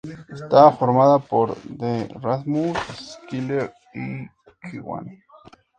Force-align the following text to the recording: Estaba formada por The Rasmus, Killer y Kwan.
Estaba 0.33 0.71
formada 0.71 1.19
por 1.19 1.53
The 1.77 2.09
Rasmus, 2.23 2.75
Killer 3.29 3.71
y 3.93 4.27
Kwan. 4.79 5.05